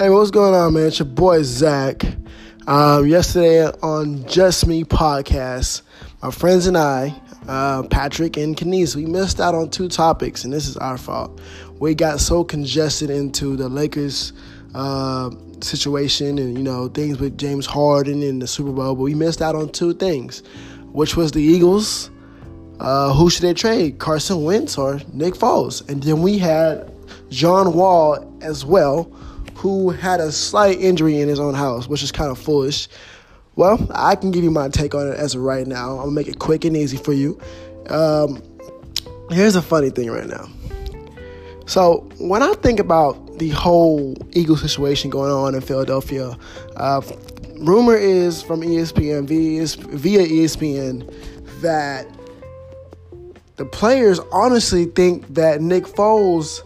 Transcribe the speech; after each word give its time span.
Hey, 0.00 0.10
what's 0.10 0.30
going 0.30 0.54
on, 0.54 0.74
man? 0.74 0.86
It's 0.86 1.00
your 1.00 1.06
boy 1.06 1.42
Zach. 1.42 2.04
Um, 2.68 3.08
yesterday 3.08 3.64
on 3.82 4.24
Just 4.28 4.64
Me 4.64 4.84
podcast, 4.84 5.82
my 6.22 6.30
friends 6.30 6.68
and 6.68 6.78
I, 6.78 7.20
uh, 7.48 7.82
Patrick 7.82 8.36
and 8.36 8.56
Kenise, 8.56 8.94
we 8.94 9.06
missed 9.06 9.40
out 9.40 9.56
on 9.56 9.70
two 9.70 9.88
topics, 9.88 10.44
and 10.44 10.52
this 10.52 10.68
is 10.68 10.76
our 10.76 10.98
fault. 10.98 11.40
We 11.80 11.96
got 11.96 12.20
so 12.20 12.44
congested 12.44 13.10
into 13.10 13.56
the 13.56 13.68
Lakers 13.68 14.32
uh, 14.72 15.30
situation 15.62 16.38
and 16.38 16.56
you 16.56 16.62
know 16.62 16.86
things 16.86 17.18
with 17.18 17.36
James 17.36 17.66
Harden 17.66 18.22
and 18.22 18.40
the 18.40 18.46
Super 18.46 18.70
Bowl, 18.70 18.94
but 18.94 19.02
we 19.02 19.16
missed 19.16 19.42
out 19.42 19.56
on 19.56 19.68
two 19.68 19.94
things, 19.94 20.44
which 20.92 21.16
was 21.16 21.32
the 21.32 21.42
Eagles. 21.42 22.08
Uh, 22.78 23.12
who 23.14 23.28
should 23.28 23.42
they 23.42 23.52
trade, 23.52 23.98
Carson 23.98 24.44
Wentz 24.44 24.78
or 24.78 25.00
Nick 25.12 25.34
Foles? 25.34 25.88
And 25.88 26.00
then 26.04 26.22
we 26.22 26.38
had 26.38 26.88
John 27.30 27.72
Wall 27.72 28.32
as 28.40 28.64
well 28.64 29.12
who 29.58 29.90
had 29.90 30.20
a 30.20 30.30
slight 30.30 30.78
injury 30.80 31.20
in 31.20 31.28
his 31.28 31.40
own 31.40 31.52
house, 31.52 31.88
which 31.88 32.00
is 32.04 32.12
kind 32.12 32.30
of 32.30 32.38
foolish. 32.38 32.88
Well, 33.56 33.84
I 33.92 34.14
can 34.14 34.30
give 34.30 34.44
you 34.44 34.52
my 34.52 34.68
take 34.68 34.94
on 34.94 35.08
it 35.08 35.18
as 35.18 35.34
of 35.34 35.40
right 35.40 35.66
now. 35.66 35.94
I'm 35.94 35.98
gonna 35.98 36.10
make 36.12 36.28
it 36.28 36.38
quick 36.38 36.64
and 36.64 36.76
easy 36.76 36.96
for 36.96 37.12
you. 37.12 37.40
Um, 37.88 38.40
here's 39.30 39.56
a 39.56 39.62
funny 39.62 39.90
thing 39.90 40.12
right 40.12 40.28
now. 40.28 40.48
So 41.66 42.08
when 42.20 42.40
I 42.40 42.54
think 42.54 42.78
about 42.78 43.40
the 43.40 43.48
whole 43.48 44.16
Eagle 44.32 44.56
situation 44.56 45.10
going 45.10 45.32
on 45.32 45.56
in 45.56 45.60
Philadelphia, 45.60 46.38
uh, 46.76 47.02
rumor 47.58 47.96
is 47.96 48.40
from 48.40 48.60
ESPN 48.60 49.26
via 49.26 50.20
ESPN 50.20 51.12
that 51.62 52.06
the 53.56 53.64
players 53.64 54.20
honestly 54.30 54.84
think 54.84 55.34
that 55.34 55.60
Nick 55.60 55.82
Foles 55.82 56.62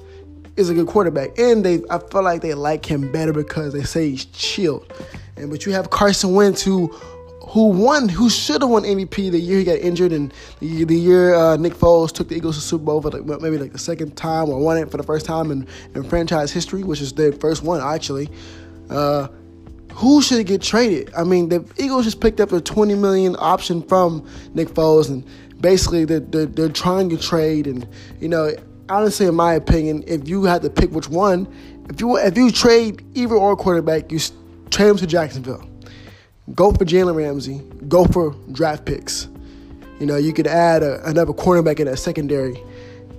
is 0.56 0.69
a 0.69 0.75
good 0.75 0.86
quarterback, 0.86 1.39
and 1.39 1.64
they 1.64 1.83
I 1.91 1.98
feel 1.98 2.22
like 2.22 2.42
they 2.42 2.55
like 2.55 2.84
him 2.84 3.11
better 3.11 3.33
because 3.33 3.72
they 3.72 3.83
say 3.83 4.11
he's 4.11 4.27
chilled. 4.27 4.92
And 5.36 5.50
but 5.50 5.67
you 5.67 5.72
have 5.72 5.91
Carson 5.91 6.34
Wentz 6.34 6.62
who 6.62 6.89
who 7.48 7.69
won, 7.69 8.09
who 8.09 8.31
should 8.31 8.62
have 8.62 8.70
won 8.70 8.83
MVP 8.83 9.31
the 9.31 9.39
year 9.39 9.59
he 9.59 9.64
got 9.64 9.78
injured, 9.78 10.12
and 10.12 10.33
the, 10.61 10.84
the 10.84 10.97
year 10.97 11.34
uh, 11.34 11.56
Nick 11.56 11.75
Foles 11.75 12.11
took 12.11 12.28
the 12.28 12.34
Eagles 12.34 12.56
to 12.56 12.62
Super 12.62 12.84
Bowl 12.84 13.03
for 13.03 13.11
maybe 13.41 13.59
like 13.59 13.72
the 13.72 13.78
second 13.78 14.17
time 14.17 14.48
or 14.48 14.59
won 14.59 14.78
it 14.78 14.91
for 14.91 14.97
the 14.97 15.03
first 15.03 15.27
time 15.27 15.50
in, 15.50 15.67
in 15.94 16.03
franchise 16.03 16.50
history, 16.50 16.83
which 16.83 17.03
is 17.03 17.12
their 17.12 17.33
first 17.33 17.62
one 17.62 17.81
actually. 17.81 18.31
Uh, 18.89 19.28
who 19.92 20.22
should 20.22 20.47
get 20.47 20.62
traded? 20.62 21.12
I 21.14 21.25
mean, 21.25 21.50
the 21.50 21.70
Eagles 21.77 22.05
just 22.05 22.22
picked 22.22 22.41
up 22.41 22.53
a 22.53 22.61
20 22.61 22.94
million 22.94 23.37
option 23.39 23.83
from 23.83 24.27
Nick 24.55 24.69
Foles, 24.69 25.11
and 25.11 25.22
basically 25.61 26.06
they're, 26.06 26.20
they're, 26.20 26.47
they're 26.47 26.69
trying 26.70 27.11
to 27.11 27.19
trade, 27.19 27.66
and 27.66 27.87
you 28.19 28.28
know 28.28 28.55
honestly, 28.92 29.26
in 29.26 29.34
my 29.34 29.54
opinion, 29.54 30.04
if 30.06 30.28
you 30.28 30.44
had 30.44 30.62
to 30.62 30.70
pick 30.70 30.90
which 30.90 31.08
one, 31.08 31.48
if 31.88 32.00
you 32.00 32.16
if 32.18 32.36
you 32.36 32.50
trade 32.50 33.04
either 33.14 33.34
or 33.34 33.56
quarterback, 33.56 34.12
you 34.12 34.18
trade 34.70 34.88
them 34.88 34.98
to 34.98 35.06
Jacksonville. 35.06 35.68
Go 36.54 36.72
for 36.72 36.84
Jalen 36.84 37.14
Ramsey. 37.14 37.60
Go 37.88 38.04
for 38.04 38.34
draft 38.52 38.84
picks. 38.84 39.28
You 39.98 40.06
know, 40.06 40.16
you 40.16 40.32
could 40.32 40.46
add 40.46 40.82
a, 40.82 41.04
another 41.08 41.32
cornerback 41.32 41.80
in 41.80 41.86
that 41.86 41.98
secondary, 41.98 42.56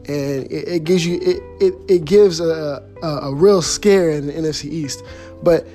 and 0.08 0.46
it, 0.52 0.68
it 0.68 0.84
gives 0.84 1.06
you 1.06 1.20
it, 1.22 1.64
it, 1.64 1.74
it 1.88 2.06
gives 2.06 2.40
a, 2.40 2.84
a, 3.02 3.08
a 3.08 3.34
real 3.34 3.62
scare 3.62 4.12
in 4.12 4.28
the 4.28 4.34
NFC 4.34 4.66
East. 4.66 5.04
But 5.42 5.68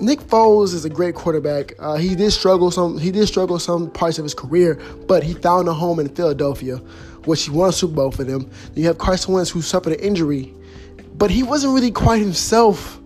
Nick 0.00 0.20
Foles 0.20 0.74
is 0.74 0.84
a 0.84 0.90
great 0.90 1.14
quarterback. 1.14 1.74
Uh, 1.78 1.96
he 1.96 2.14
did 2.14 2.30
struggle 2.30 2.70
some. 2.70 2.98
He 2.98 3.10
did 3.10 3.26
struggle 3.26 3.58
some 3.58 3.90
parts 3.90 4.18
of 4.18 4.24
his 4.24 4.34
career, 4.34 4.78
but 5.06 5.22
he 5.22 5.34
found 5.34 5.68
a 5.68 5.72
home 5.72 5.98
in 6.00 6.08
Philadelphia, 6.08 6.76
which 7.24 7.44
he 7.44 7.50
won 7.50 7.70
a 7.70 7.72
Super 7.72 7.94
Bowl 7.94 8.10
for 8.10 8.24
them. 8.24 8.50
You 8.74 8.86
have 8.86 8.98
Carson 8.98 9.34
Wentz, 9.34 9.50
who 9.50 9.62
suffered 9.62 9.94
an 9.94 10.00
injury, 10.00 10.54
but 11.16 11.30
he 11.30 11.42
wasn't 11.42 11.74
really 11.74 11.90
quite 11.90 12.20
himself, 12.20 13.00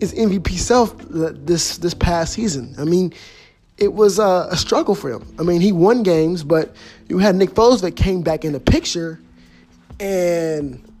his 0.00 0.14
MVP 0.14 0.50
self 0.50 0.96
this 1.08 1.78
this 1.78 1.94
past 1.94 2.34
season. 2.34 2.74
I 2.78 2.84
mean, 2.84 3.12
it 3.78 3.92
was 3.92 4.18
a, 4.18 4.48
a 4.50 4.56
struggle 4.56 4.94
for 4.94 5.10
him. 5.10 5.26
I 5.38 5.42
mean, 5.42 5.60
he 5.60 5.72
won 5.72 6.04
games, 6.04 6.44
but 6.44 6.74
you 7.08 7.18
had 7.18 7.34
Nick 7.34 7.50
Foles 7.50 7.80
that 7.82 7.92
came 7.92 8.22
back 8.22 8.44
in 8.44 8.52
the 8.52 8.60
picture, 8.60 9.18
and 9.98 10.91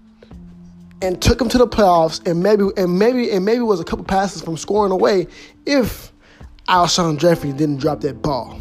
and 1.02 1.20
took 1.20 1.40
him 1.40 1.48
to 1.50 1.58
the 1.58 1.66
playoffs, 1.66 2.26
and 2.26 2.42
maybe 2.42 2.64
and 2.76 2.98
maybe 2.98 3.30
and 3.30 3.44
maybe 3.44 3.60
was 3.60 3.80
a 3.80 3.84
couple 3.84 4.04
passes 4.04 4.40
from 4.40 4.56
scoring 4.56 4.92
away 4.92 5.26
if 5.66 6.12
Alshon 6.68 7.18
Jeffery 7.18 7.52
didn't 7.52 7.78
drop 7.78 8.00
that 8.02 8.22
ball. 8.22 8.58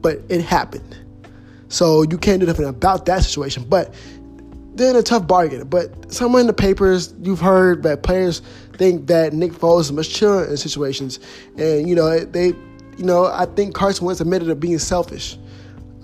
But 0.00 0.20
it 0.28 0.42
happened. 0.42 0.98
So 1.68 2.02
you 2.02 2.18
can't 2.18 2.40
do 2.40 2.46
nothing 2.46 2.66
about 2.66 3.06
that 3.06 3.24
situation. 3.24 3.64
But 3.64 3.94
they're 4.74 4.90
in 4.90 4.96
a 4.96 5.02
tough 5.02 5.26
bargain. 5.26 5.66
But 5.66 6.12
somewhere 6.12 6.40
in 6.40 6.46
the 6.46 6.52
papers, 6.52 7.14
you've 7.22 7.40
heard 7.40 7.82
that 7.84 8.02
players 8.02 8.42
think 8.74 9.06
that 9.06 9.32
Nick 9.32 9.52
Foles 9.52 9.82
is 9.82 9.92
much 9.92 10.10
chiller 10.10 10.44
in 10.44 10.56
situations. 10.56 11.18
And, 11.56 11.88
you 11.88 11.94
know, 11.94 12.18
they, 12.18 12.48
you 12.48 13.04
know, 13.04 13.26
I 13.26 13.46
think 13.46 13.74
Carson 13.74 14.04
Wentz 14.04 14.20
admitted 14.20 14.46
to 14.46 14.54
being 14.54 14.78
selfish 14.78 15.38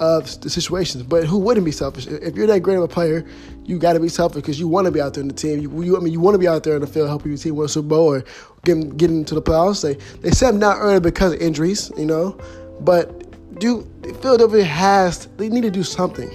of 0.01 0.41
the 0.41 0.51
situations. 0.51 1.05
But 1.05 1.25
who 1.25 1.39
wouldn't 1.39 1.65
be 1.65 1.71
selfish? 1.71 2.07
If 2.07 2.35
you're 2.35 2.47
that 2.49 2.61
great 2.61 2.77
of 2.77 2.83
a 2.83 2.89
player, 2.89 3.25
you 3.65 3.79
got 3.79 3.93
to 3.93 4.01
be 4.01 4.09
selfish 4.09 4.37
because 4.37 4.59
you 4.59 4.67
want 4.67 4.87
to 4.87 4.91
be 4.91 5.01
out 5.01 5.15
there 5.15 5.21
in 5.21 5.29
the 5.29 5.35
team. 5.35 5.61
You, 5.61 5.83
you, 5.83 5.97
I 5.97 6.01
mean, 6.01 6.13
you 6.13 6.21
want 6.21 6.35
to 6.35 6.39
be 6.39 6.49
out 6.49 6.65
there 6.65 6.75
in 6.75 6.81
the 6.81 6.87
field 6.87 7.09
helping 7.09 7.31
your 7.31 7.39
team 7.39 7.55
win 7.55 7.67
a 7.67 7.69
Super 7.69 7.89
Bowl 7.89 8.15
or 8.15 8.25
get, 8.65 8.97
get 8.97 9.11
into 9.11 9.35
the 9.35 9.43
playoffs. 9.43 9.83
They 9.83 9.95
they 10.23 10.31
said 10.31 10.55
not 10.55 10.79
early 10.79 11.01
because 11.01 11.35
of 11.35 11.41
injuries, 11.41 11.93
you 11.97 12.07
know. 12.07 12.39
But 12.81 13.59
do 13.61 13.87
Philadelphia 14.23 14.65
has 14.65 15.27
they 15.37 15.49
need 15.49 15.63
to 15.63 15.71
do 15.71 15.85
something. 15.85 16.31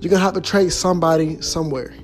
You're 0.00 0.10
gonna 0.10 0.24
have 0.24 0.34
to 0.34 0.40
trade 0.40 0.72
somebody 0.72 1.40
somewhere. 1.42 1.94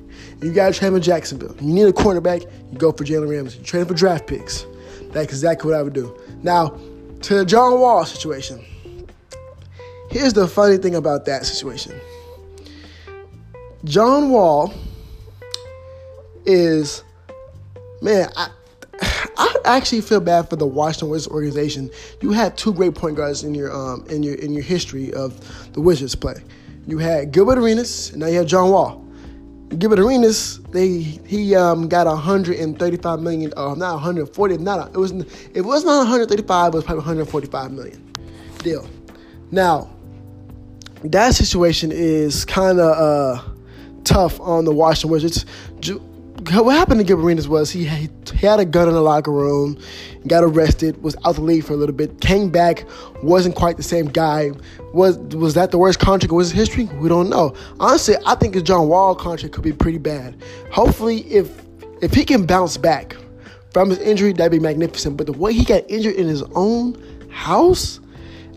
You 0.42 0.52
got 0.52 0.72
to 0.72 0.78
trade 0.78 0.88
him 0.88 0.96
in 0.96 1.02
Jacksonville. 1.02 1.56
You 1.60 1.72
need 1.72 1.86
a 1.86 1.92
cornerback. 1.92 2.42
You 2.70 2.78
go 2.78 2.92
for 2.92 3.04
Jalen 3.04 3.30
Ramsey. 3.30 3.58
You 3.58 3.64
trade 3.64 3.88
for 3.88 3.94
draft 3.94 4.26
picks. 4.26 4.66
That's 5.12 5.32
exactly 5.32 5.70
what 5.70 5.80
I 5.80 5.82
would 5.82 5.94
do. 5.94 6.14
Now, 6.42 6.78
to 7.22 7.34
the 7.36 7.44
John 7.46 7.80
Wall 7.80 8.04
situation. 8.04 8.62
Here's 10.16 10.32
the 10.32 10.48
funny 10.48 10.78
thing 10.78 10.94
about 10.94 11.26
that 11.26 11.44
situation 11.44 12.00
John 13.84 14.30
Wall 14.30 14.72
is, 16.46 17.04
man, 18.00 18.30
I, 18.34 18.48
I 19.36 19.56
actually 19.66 20.00
feel 20.00 20.20
bad 20.20 20.48
for 20.48 20.56
the 20.56 20.66
Washington 20.66 21.10
Wizards 21.10 21.34
organization. 21.34 21.90
You 22.22 22.32
had 22.32 22.56
two 22.56 22.72
great 22.72 22.94
point 22.94 23.16
guards 23.16 23.44
in 23.44 23.54
your 23.54 23.70
um, 23.70 24.06
in 24.08 24.22
your 24.22 24.36
in 24.36 24.54
your 24.54 24.62
history 24.62 25.12
of 25.12 25.38
the 25.74 25.82
Wizards 25.82 26.14
play. 26.14 26.42
You 26.86 26.96
had 26.96 27.30
Gilbert 27.30 27.58
Arenas, 27.58 28.12
and 28.12 28.20
now 28.20 28.28
you 28.28 28.38
have 28.38 28.46
John 28.46 28.70
Wall. 28.70 29.04
Gilbert 29.76 29.98
Arenas, 29.98 30.60
they 30.70 31.00
he 31.26 31.54
um, 31.54 31.88
got 31.88 32.06
135 32.06 33.20
million, 33.20 33.52
uh, 33.54 33.74
not 33.74 33.96
140, 33.96 34.56
not 34.56 34.94
it 34.94 34.98
was 34.98 35.12
it 35.52 35.60
was 35.60 35.84
not 35.84 35.98
135, 35.98 36.72
it 36.72 36.74
was 36.74 36.84
probably 36.84 37.00
145 37.00 37.70
million 37.72 38.14
deal. 38.62 38.88
Now, 39.50 39.90
that 41.04 41.34
situation 41.34 41.92
is 41.92 42.44
kind 42.44 42.80
of 42.80 42.96
uh, 42.96 43.42
tough 44.04 44.40
on 44.40 44.64
the 44.64 44.72
Washington 44.72 45.10
Wizards. 45.10 45.44
What 46.52 46.76
happened 46.76 47.00
to 47.00 47.04
Gilbert 47.04 47.48
was 47.48 47.70
he, 47.70 47.84
he 47.86 48.08
had 48.46 48.60
a 48.60 48.64
gun 48.64 48.88
in 48.88 48.94
the 48.94 49.00
locker 49.00 49.32
room, 49.32 49.78
got 50.26 50.44
arrested, 50.44 51.02
was 51.02 51.16
out 51.24 51.34
the 51.36 51.40
league 51.40 51.64
for 51.64 51.72
a 51.72 51.76
little 51.76 51.94
bit, 51.94 52.20
came 52.20 52.50
back, 52.50 52.84
wasn't 53.22 53.56
quite 53.56 53.76
the 53.76 53.82
same 53.82 54.06
guy. 54.06 54.52
Was 54.92 55.18
was 55.18 55.54
that 55.54 55.70
the 55.70 55.78
worst 55.78 55.98
contract 55.98 56.32
in 56.32 56.38
his 56.38 56.52
history? 56.52 56.84
We 57.00 57.08
don't 57.08 57.28
know. 57.28 57.54
Honestly, 57.80 58.14
I 58.26 58.36
think 58.36 58.54
his 58.54 58.62
John 58.62 58.88
Wall 58.88 59.14
contract 59.14 59.54
could 59.54 59.64
be 59.64 59.72
pretty 59.72 59.98
bad. 59.98 60.40
Hopefully, 60.70 61.20
if 61.32 61.62
if 62.00 62.14
he 62.14 62.24
can 62.24 62.46
bounce 62.46 62.76
back 62.76 63.16
from 63.72 63.90
his 63.90 63.98
injury, 63.98 64.32
that'd 64.32 64.52
be 64.52 64.60
magnificent. 64.60 65.16
But 65.16 65.26
the 65.26 65.32
way 65.32 65.52
he 65.52 65.64
got 65.64 65.82
injured 65.90 66.14
in 66.14 66.28
his 66.28 66.42
own 66.54 67.02
house, 67.30 67.98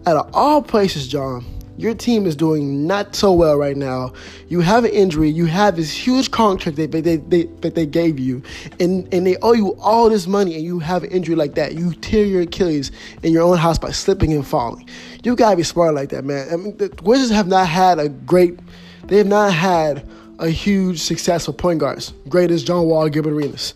out 0.06 0.17
of 0.17 0.29
all 0.33 0.61
places, 0.61 1.07
John 1.07 1.44
your 1.79 1.93
team 1.93 2.25
is 2.25 2.35
doing 2.35 2.85
not 2.85 3.15
so 3.15 3.31
well 3.31 3.55
right 3.55 3.77
now. 3.77 4.11
You 4.49 4.59
have 4.59 4.83
an 4.83 4.91
injury. 4.91 5.29
You 5.29 5.45
have 5.45 5.77
this 5.77 5.91
huge 5.91 6.29
contract 6.29 6.75
that 6.75 6.91
they, 6.91 6.99
they, 6.99 7.15
they, 7.15 7.43
that 7.61 7.73
they 7.73 7.85
gave 7.85 8.19
you, 8.19 8.43
and, 8.81 9.11
and 9.13 9.25
they 9.25 9.37
owe 9.37 9.53
you 9.53 9.77
all 9.79 10.09
this 10.09 10.27
money, 10.27 10.55
and 10.55 10.63
you 10.63 10.79
have 10.79 11.03
an 11.03 11.11
injury 11.11 11.35
like 11.35 11.55
that. 11.55 11.75
You 11.75 11.93
tear 11.93 12.25
your 12.25 12.41
Achilles 12.41 12.91
in 13.23 13.31
your 13.31 13.43
own 13.43 13.57
house 13.57 13.77
by 13.77 13.91
slipping 13.91 14.33
and 14.33 14.45
falling. 14.45 14.89
You 15.23 15.37
gotta 15.37 15.55
be 15.55 15.63
smart 15.63 15.95
like 15.95 16.09
that, 16.09 16.25
man. 16.25 16.49
I 16.51 16.57
mean, 16.57 16.75
the 16.75 16.93
Wizards 17.01 17.31
have 17.31 17.47
not 17.47 17.69
had 17.69 17.97
a 17.97 18.09
great, 18.09 18.59
they 19.05 19.17
have 19.17 19.27
not 19.27 19.53
had 19.53 20.05
a 20.39 20.49
huge 20.49 20.99
successful 20.99 21.53
point 21.53 21.79
guards. 21.79 22.11
Great 22.27 22.51
as 22.51 22.61
John 22.61 22.87
Wall, 22.87 23.07
Gilbert 23.07 23.31
Arenas. 23.31 23.73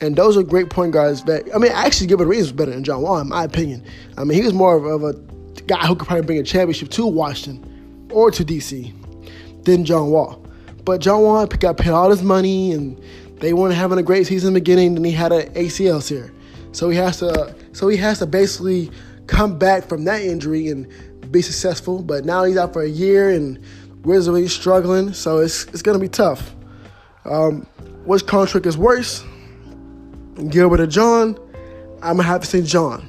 And 0.00 0.14
those 0.14 0.36
are 0.36 0.44
great 0.44 0.70
point 0.70 0.92
guards 0.92 1.24
that, 1.24 1.44
I 1.52 1.58
mean, 1.58 1.72
actually, 1.72 2.06
Gilbert 2.06 2.28
Arenas 2.28 2.46
was 2.46 2.52
better 2.52 2.70
than 2.70 2.84
John 2.84 3.02
Wall, 3.02 3.18
in 3.18 3.28
my 3.28 3.42
opinion. 3.42 3.84
I 4.16 4.22
mean, 4.22 4.38
he 4.38 4.44
was 4.44 4.54
more 4.54 4.76
of, 4.76 4.84
of 4.84 5.02
a 5.02 5.39
guy 5.70 5.86
who 5.86 5.94
could 5.94 6.08
probably 6.08 6.26
bring 6.26 6.38
a 6.38 6.42
championship 6.42 6.88
to 6.90 7.06
Washington 7.06 8.08
or 8.10 8.32
to 8.32 8.44
DC 8.44 8.92
than 9.64 9.84
John 9.84 10.10
Wall. 10.10 10.44
But 10.84 11.00
John 11.00 11.22
Wall 11.22 11.46
got 11.46 11.76
paid 11.76 11.90
all 11.90 12.10
his 12.10 12.22
money 12.22 12.72
and 12.72 13.00
they 13.36 13.52
weren't 13.52 13.76
having 13.76 13.96
a 13.96 14.02
great 14.02 14.26
season 14.26 14.48
in 14.48 14.54
the 14.54 14.60
beginning, 14.60 14.94
then 14.94 15.04
he 15.04 15.12
had 15.12 15.30
an 15.30 15.52
ACL 15.54 16.06
here. 16.06 16.32
So 16.72 16.90
he 16.90 16.96
has 16.96 17.18
to 17.18 17.54
so 17.72 17.86
he 17.86 17.96
has 17.98 18.18
to 18.18 18.26
basically 18.26 18.90
come 19.28 19.58
back 19.58 19.88
from 19.88 20.04
that 20.06 20.22
injury 20.22 20.68
and 20.68 20.88
be 21.30 21.40
successful. 21.40 22.02
But 22.02 22.24
now 22.24 22.42
he's 22.42 22.56
out 22.56 22.72
for 22.72 22.82
a 22.82 22.88
year 22.88 23.30
and 23.30 23.62
Wizards 24.02 24.28
really 24.28 24.48
struggling, 24.48 25.12
so 25.12 25.38
it's 25.38 25.64
it's 25.66 25.82
gonna 25.82 26.00
be 26.00 26.08
tough. 26.08 26.52
Um, 27.24 27.66
which 28.04 28.26
contract 28.26 28.66
is 28.66 28.76
worse? 28.76 29.22
Gilbert 30.48 30.80
or 30.80 30.86
John? 30.88 31.38
I'm 32.02 32.16
gonna 32.16 32.24
have 32.24 32.40
to 32.40 32.46
say 32.48 32.62
John. 32.62 33.06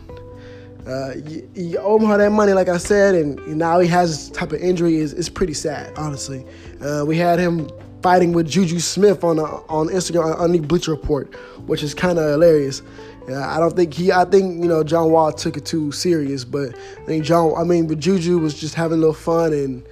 Uh, 0.88 1.14
you, 1.28 1.50
you 1.54 1.78
owe 1.78 1.98
him 1.98 2.10
all 2.10 2.18
that 2.18 2.32
money, 2.32 2.54
like 2.54 2.68
I 2.68 2.78
said, 2.78 3.16
and 3.16 3.58
now 3.58 3.80
he 3.80 3.88
has 3.88 4.30
this 4.30 4.38
type 4.38 4.52
of 4.52 4.62
injury. 4.62 4.96
is 4.98 5.14
is 5.14 5.30
pretty 5.30 5.54
sad, 5.54 5.94
honestly. 5.98 6.46
Uh, 6.82 7.04
we 7.06 7.18
had 7.18 7.40
him 7.40 7.70
fighting 8.02 8.34
with 8.34 8.48
Juju 8.50 8.80
Smith 8.80 9.24
on 9.24 9.40
uh, 9.40 9.44
on 9.70 9.90
Instagram 9.90 10.40
on 10.40 10.52
the 10.52 10.60
Bleacher 10.60 10.92
Report, 10.92 11.34
which 11.68 11.84
is 11.84 11.94
kind 11.94 12.18
of 12.18 12.30
hilarious. 12.32 12.82
I 13.30 13.60
don't 13.60 13.76
think 13.76 13.94
he. 13.94 14.12
I 14.12 14.26
think 14.26 14.62
you 14.62 14.68
know 14.68 14.84
John 14.84 15.12
Wall 15.12 15.32
took 15.32 15.56
it 15.56 15.66
too 15.66 15.92
serious, 15.92 16.44
but 16.44 16.76
I 17.00 17.06
think 17.06 17.24
John. 17.24 17.54
I 17.56 17.64
mean, 17.64 17.88
but 17.88 18.00
Juju 18.00 18.40
was 18.40 18.60
just 18.60 18.74
having 18.74 18.98
a 18.98 19.02
little 19.02 19.14
fun, 19.14 19.54
and 19.54 19.84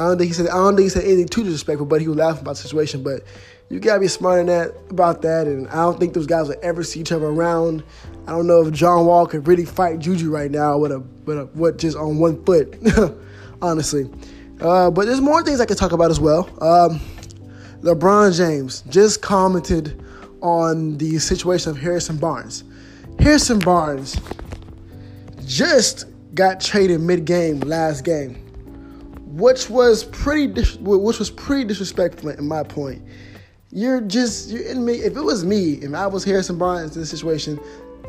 I 0.00 0.04
don't 0.04 0.18
think 0.18 0.28
he 0.28 0.34
said. 0.34 0.48
I 0.48 0.54
don't 0.54 0.76
think 0.76 0.84
he 0.84 0.88
said 0.88 1.04
anything 1.04 1.28
too 1.28 1.42
disrespectful, 1.42 1.86
but 1.86 2.00
he 2.00 2.08
was 2.08 2.16
laughing 2.16 2.40
about 2.40 2.56
the 2.56 2.62
situation. 2.62 3.02
But 3.02 3.22
you 3.68 3.80
gotta 3.80 4.00
be 4.00 4.08
smart 4.08 4.40
in 4.40 4.46
that 4.46 4.74
about 4.88 5.20
that, 5.22 5.46
and 5.46 5.68
I 5.68 5.76
don't 5.76 6.00
think 6.00 6.14
those 6.14 6.26
guys 6.26 6.48
will 6.48 6.56
ever 6.62 6.82
see 6.82 7.00
each 7.00 7.12
other 7.12 7.26
around. 7.26 7.84
I 8.26 8.30
don't 8.30 8.46
know 8.46 8.66
if 8.66 8.72
John 8.72 9.04
Wall 9.04 9.26
could 9.26 9.46
really 9.46 9.66
fight 9.66 9.98
Juju 9.98 10.30
right 10.30 10.50
now 10.50 10.78
with 10.78 10.92
a 10.92 11.00
with 11.26 11.38
a 11.38 11.44
what 11.52 11.76
just 11.76 11.98
on 11.98 12.18
one 12.18 12.42
foot, 12.44 12.78
honestly. 13.62 14.08
Uh, 14.60 14.90
but 14.90 15.06
there's 15.06 15.20
more 15.20 15.42
things 15.42 15.60
I 15.60 15.66
could 15.66 15.78
talk 15.78 15.92
about 15.92 16.10
as 16.10 16.18
well. 16.20 16.48
Um, 16.62 17.00
LeBron 17.82 18.36
James 18.36 18.82
just 18.88 19.22
commented 19.22 20.02
on 20.42 20.96
the 20.98 21.18
situation 21.18 21.70
of 21.70 21.78
Harrison 21.78 22.16
Barnes. 22.16 22.64
Harrison 23.18 23.58
Barnes 23.58 24.18
just 25.46 26.06
got 26.34 26.60
traded 26.60 27.00
mid-game 27.00 27.60
last 27.60 28.04
game, 28.04 28.49
which 29.32 29.70
was 29.70 30.04
pretty 30.04 30.46
dis- 30.48 30.76
which 30.76 31.18
was 31.18 31.30
pretty 31.30 31.64
disrespectful 31.64 32.30
in 32.30 32.46
my 32.46 32.62
point. 32.62 33.02
You're 33.70 34.00
just 34.00 34.50
you're 34.50 34.64
in 34.64 34.84
me. 34.84 34.94
If 34.94 35.16
it 35.16 35.22
was 35.22 35.44
me, 35.44 35.74
if 35.74 35.94
I 35.94 36.06
was 36.06 36.24
Harrison 36.24 36.58
Barnes 36.58 36.96
in 36.96 37.02
this 37.02 37.10
situation, 37.10 37.60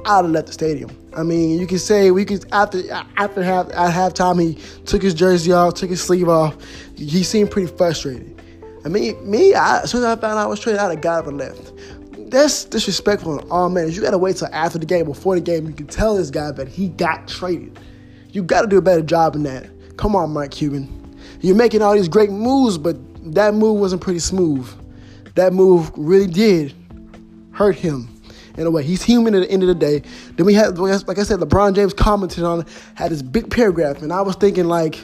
I'd 0.06 0.23
have 0.23 0.31
left 0.31 0.47
the 0.47 0.53
stadium. 0.53 0.89
I 1.15 1.23
mean, 1.23 1.59
you 1.59 1.68
can 1.68 1.79
say 1.79 2.12
we 2.12 2.25
could 2.25 2.45
after 2.51 2.81
after 3.18 3.44
half 3.44 3.69
at 3.69 3.94
halftime 3.94 4.41
he 4.41 4.56
took 4.85 5.01
his 5.01 5.13
jersey 5.13 5.51
off, 5.51 5.75
took 5.75 5.89
his 5.89 6.01
sleeve 6.01 6.29
off. 6.29 6.57
He 6.95 7.24
seemed 7.24 7.51
pretty 7.51 7.75
frustrated. 7.75 8.41
I 8.83 8.89
mean, 8.89 9.29
me, 9.29 9.53
I, 9.53 9.81
as 9.81 9.91
soon 9.91 10.00
as 10.00 10.06
I 10.06 10.15
found 10.15 10.39
out 10.39 10.45
I 10.45 10.47
was 10.47 10.59
traded, 10.59 10.81
I'd 10.81 10.89
have 10.89 11.01
got 11.01 11.19
up 11.19 11.27
and 11.27 11.38
left 11.38 11.71
that's 12.31 12.63
disrespectful 12.63 13.39
on 13.39 13.50
all 13.51 13.69
men. 13.69 13.91
You 13.91 14.01
gotta 14.01 14.17
wait 14.17 14.38
till 14.38 14.47
after 14.51 14.79
the 14.79 14.85
game, 14.85 15.06
before 15.06 15.35
the 15.35 15.41
game, 15.41 15.67
you 15.67 15.74
can 15.74 15.88
tell 15.88 16.15
this 16.15 16.31
guy 16.31 16.51
that 16.51 16.67
he 16.67 16.88
got 16.88 17.27
traded. 17.27 17.77
You 18.29 18.41
gotta 18.41 18.67
do 18.67 18.77
a 18.77 18.81
better 18.81 19.01
job 19.01 19.33
than 19.33 19.44
that. 19.44 19.69
Come 19.97 20.15
on, 20.15 20.31
Mike 20.31 20.51
Cuban. 20.51 21.00
You're 21.41 21.55
making 21.55 21.81
all 21.81 21.93
these 21.93 22.07
great 22.07 22.29
moves, 22.29 22.77
but 22.77 22.97
that 23.33 23.53
move 23.53 23.79
wasn't 23.79 24.01
pretty 24.01 24.19
smooth. 24.19 24.67
That 25.35 25.53
move 25.53 25.91
really 25.95 26.27
did 26.27 26.73
hurt 27.51 27.75
him 27.75 28.09
in 28.57 28.67
a 28.67 28.71
way. 28.71 28.83
He's 28.83 29.01
human 29.01 29.33
at 29.35 29.41
the 29.41 29.51
end 29.51 29.63
of 29.63 29.67
the 29.67 29.75
day. 29.75 30.01
Then 30.35 30.45
we 30.45 30.53
had, 30.53 30.77
like 30.77 31.17
I 31.17 31.23
said, 31.23 31.39
LeBron 31.39 31.75
James 31.75 31.93
commented 31.93 32.43
on, 32.43 32.65
had 32.95 33.11
this 33.11 33.21
big 33.21 33.49
paragraph, 33.49 34.01
and 34.01 34.11
I 34.11 34.21
was 34.21 34.35
thinking 34.35 34.65
like, 34.65 34.99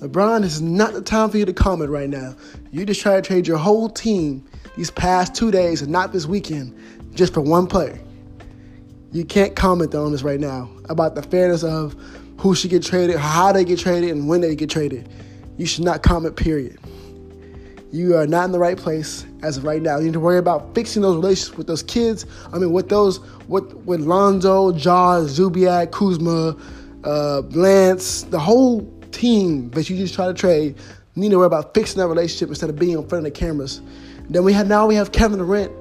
LeBron, 0.00 0.42
this 0.42 0.54
is 0.54 0.62
not 0.62 0.92
the 0.92 1.02
time 1.02 1.30
for 1.30 1.38
you 1.38 1.44
to 1.44 1.52
comment 1.52 1.90
right 1.90 2.08
now. 2.08 2.34
You 2.70 2.86
just 2.86 3.00
try 3.00 3.16
to 3.16 3.22
trade 3.22 3.46
your 3.46 3.58
whole 3.58 3.88
team 3.88 4.46
these 4.76 4.90
past 4.90 5.34
two 5.34 5.50
days 5.50 5.82
and 5.82 5.92
not 5.92 6.12
this 6.12 6.26
weekend 6.26 6.74
just 7.14 7.34
for 7.34 7.40
one 7.42 7.66
player. 7.66 8.00
You 9.12 9.24
can't 9.24 9.54
comment 9.54 9.94
on 9.94 10.12
this 10.12 10.22
right 10.22 10.40
now 10.40 10.70
about 10.88 11.14
the 11.14 11.22
fairness 11.22 11.64
of 11.64 11.94
who 12.38 12.54
should 12.54 12.70
get 12.70 12.82
traded, 12.82 13.16
how 13.16 13.52
they 13.52 13.64
get 13.64 13.78
traded, 13.78 14.10
and 14.10 14.28
when 14.28 14.40
they 14.40 14.54
get 14.54 14.70
traded. 14.70 15.08
You 15.60 15.66
should 15.66 15.84
not 15.84 16.02
comment, 16.02 16.36
period. 16.36 16.78
You 17.92 18.16
are 18.16 18.26
not 18.26 18.46
in 18.46 18.52
the 18.52 18.58
right 18.58 18.78
place 18.78 19.26
as 19.42 19.58
of 19.58 19.64
right 19.64 19.82
now. 19.82 19.98
You 19.98 20.06
need 20.06 20.14
to 20.14 20.20
worry 20.20 20.38
about 20.38 20.74
fixing 20.74 21.02
those 21.02 21.16
relationships 21.16 21.58
with 21.58 21.66
those 21.66 21.82
kids. 21.82 22.24
I 22.52 22.58
mean, 22.58 22.72
with 22.72 22.88
those, 22.88 23.20
with, 23.46 23.74
with 23.84 24.00
Lonzo, 24.00 24.72
Jaws, 24.72 25.38
Zubac, 25.38 25.90
Kuzma, 25.90 26.56
uh, 27.04 27.40
Lance, 27.50 28.22
the 28.22 28.38
whole 28.38 28.90
team 29.12 29.70
that 29.72 29.90
you 29.90 29.98
just 29.98 30.14
try 30.14 30.26
to 30.26 30.34
trade. 30.34 30.76
You 31.14 31.22
need 31.22 31.30
to 31.30 31.36
worry 31.36 31.46
about 31.46 31.74
fixing 31.74 31.98
that 31.98 32.08
relationship 32.08 32.48
instead 32.48 32.70
of 32.70 32.76
being 32.76 32.92
in 32.92 33.06
front 33.06 33.26
of 33.26 33.32
the 33.32 33.38
cameras 33.38 33.82
then 34.30 34.44
we 34.44 34.52
have 34.52 34.68
now 34.68 34.86
we 34.86 34.94
have 34.94 35.10
Kevin 35.10 35.38
Durant. 35.38 35.72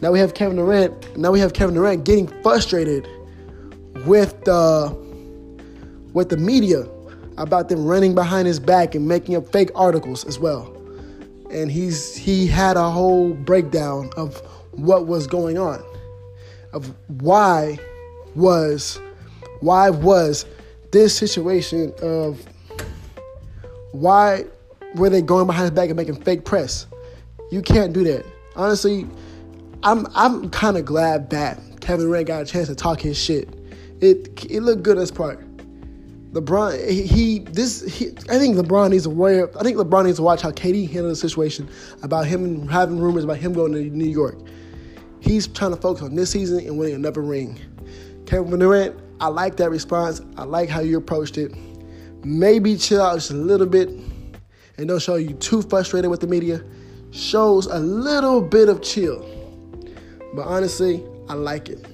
Now 0.00 0.12
we 0.12 0.20
have 0.20 0.32
Kevin 0.32 0.56
Durant. 0.56 1.16
Now 1.18 1.32
we 1.32 1.40
have 1.40 1.52
Kevin 1.52 1.74
Durant 1.74 2.04
getting 2.04 2.28
frustrated 2.42 3.08
with 4.06 4.44
the 4.44 4.96
with 6.12 6.28
the 6.28 6.36
media 6.36 6.88
about 7.38 7.68
them 7.68 7.84
running 7.84 8.14
behind 8.14 8.46
his 8.46 8.60
back 8.60 8.94
and 8.94 9.06
making 9.06 9.36
up 9.36 9.50
fake 9.50 9.70
articles 9.74 10.24
as 10.24 10.38
well. 10.38 10.72
And 11.50 11.70
he's 11.70 12.16
he 12.16 12.46
had 12.46 12.76
a 12.76 12.90
whole 12.90 13.34
breakdown 13.34 14.10
of 14.16 14.40
what 14.72 15.06
was 15.06 15.26
going 15.26 15.58
on, 15.58 15.84
of 16.72 16.92
why 17.08 17.78
was 18.34 18.98
why 19.60 19.90
was 19.90 20.46
this 20.90 21.16
situation 21.16 21.92
of 22.02 22.44
why 23.92 24.44
were 24.94 25.10
they 25.10 25.22
going 25.22 25.46
behind 25.46 25.62
his 25.62 25.70
back 25.70 25.88
and 25.88 25.96
making 25.96 26.16
fake 26.22 26.44
press? 26.44 26.86
You 27.50 27.62
can't 27.62 27.92
do 27.92 28.04
that. 28.04 28.24
Honestly, 28.56 29.06
I'm 29.82 30.06
I'm 30.14 30.50
kind 30.50 30.76
of 30.76 30.84
glad 30.84 31.30
that 31.30 31.60
Kevin 31.80 32.06
Durant 32.06 32.26
got 32.26 32.42
a 32.42 32.46
chance 32.46 32.68
to 32.68 32.74
talk 32.74 33.00
his 33.00 33.18
shit. 33.18 33.48
It 34.00 34.44
it 34.50 34.60
looked 34.60 34.82
good 34.82 34.98
as 34.98 35.10
part. 35.10 35.43
LeBron, 36.34 36.88
he, 36.88 37.02
he 37.06 37.38
this 37.38 37.82
he, 37.82 38.08
I 38.28 38.38
think 38.38 38.56
LeBron 38.56 38.90
needs 38.90 39.04
to 39.04 39.10
worry. 39.10 39.42
I 39.42 39.62
think 39.62 39.76
LeBron 39.76 40.06
needs 40.06 40.16
to 40.16 40.22
watch 40.22 40.42
how 40.42 40.50
KD 40.50 40.90
handled 40.90 41.12
the 41.12 41.16
situation 41.16 41.70
about 42.02 42.26
him 42.26 42.66
having 42.66 42.98
rumors 42.98 43.22
about 43.22 43.36
him 43.36 43.52
going 43.52 43.72
to 43.72 43.84
New 43.84 44.08
York. 44.08 44.36
He's 45.20 45.46
trying 45.46 45.70
to 45.70 45.80
focus 45.80 46.02
on 46.02 46.16
this 46.16 46.30
season 46.30 46.58
and 46.66 46.76
winning 46.76 46.96
another 46.96 47.22
ring. 47.22 47.60
Kevin 48.26 48.58
Durant, 48.58 48.98
I 49.20 49.28
like 49.28 49.56
that 49.58 49.70
response. 49.70 50.22
I 50.36 50.42
like 50.42 50.68
how 50.68 50.80
you 50.80 50.98
approached 50.98 51.38
it. 51.38 51.54
Maybe 52.24 52.76
chill 52.76 53.00
out 53.00 53.14
just 53.14 53.30
a 53.30 53.34
little 53.34 53.66
bit 53.66 53.90
and 54.76 54.88
don't 54.88 55.00
show 55.00 55.14
you 55.14 55.34
too 55.34 55.62
frustrated 55.62 56.10
with 56.10 56.20
the 56.20 56.26
media 56.26 56.64
shows 57.12 57.66
a 57.66 57.78
little 57.78 58.40
bit 58.40 58.68
of 58.68 58.82
chill. 58.82 59.24
But 60.34 60.48
honestly, 60.48 61.04
I 61.28 61.34
like 61.34 61.68
it. 61.68 61.86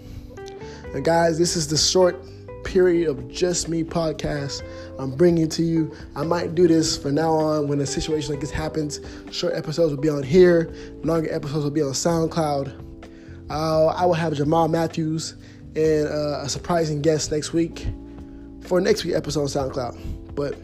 And 0.94 1.04
guys, 1.04 1.38
this 1.38 1.56
is 1.56 1.68
the 1.68 1.76
short 1.76 2.24
period 2.70 3.08
of 3.08 3.28
Just 3.28 3.68
Me 3.68 3.82
podcast 3.82 4.62
I'm 4.96 5.10
bringing 5.10 5.48
to 5.48 5.62
you. 5.62 5.92
I 6.14 6.22
might 6.22 6.54
do 6.54 6.68
this 6.68 6.96
from 6.96 7.16
now 7.16 7.32
on 7.32 7.66
when 7.66 7.80
a 7.80 7.86
situation 7.86 8.30
like 8.30 8.40
this 8.40 8.52
happens. 8.52 9.00
Short 9.32 9.54
episodes 9.54 9.92
will 9.92 10.00
be 10.00 10.08
on 10.08 10.22
here, 10.22 10.72
longer 11.02 11.32
episodes 11.32 11.64
will 11.64 11.72
be 11.72 11.82
on 11.82 11.92
SoundCloud. 11.92 13.48
Uh, 13.50 13.86
I 13.86 14.06
will 14.06 14.14
have 14.14 14.34
Jamal 14.34 14.68
Matthews 14.68 15.34
and 15.74 16.06
uh, 16.06 16.42
a 16.42 16.48
surprising 16.48 17.02
guest 17.02 17.32
next 17.32 17.52
week 17.52 17.88
for 18.62 18.80
next 18.80 19.04
week 19.04 19.14
episode 19.14 19.40
on 19.40 19.46
SoundCloud. 19.48 20.34
But 20.36 20.56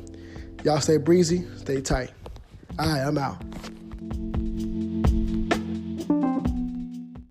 y'all 0.64 0.80
stay 0.80 0.99
breezy, 0.99 1.45
stay 1.57 1.80
tight. 1.80 2.12
All 2.78 2.87
right, 2.87 3.00
I'm 3.00 3.19
out. 3.19 3.42